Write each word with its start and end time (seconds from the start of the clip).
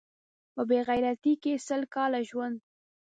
په 0.53 0.61
بې 0.69 0.79
غیرتۍ 0.87 1.33
کې 1.43 1.53
سل 1.67 1.81
کاله 1.95 2.19
ژوند 2.29 2.57